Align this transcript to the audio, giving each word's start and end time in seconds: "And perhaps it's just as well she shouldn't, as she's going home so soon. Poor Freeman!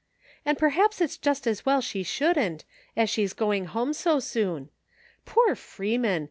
"And 0.47 0.57
perhaps 0.57 0.99
it's 0.99 1.15
just 1.15 1.45
as 1.45 1.63
well 1.63 1.79
she 1.79 2.01
shouldn't, 2.01 2.65
as 2.97 3.07
she's 3.07 3.33
going 3.33 3.65
home 3.65 3.93
so 3.93 4.19
soon. 4.19 4.71
Poor 5.25 5.53
Freeman! 5.53 6.19